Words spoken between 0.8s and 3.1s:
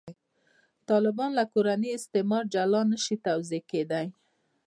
طالبان له «کورني استعماره» جلا نه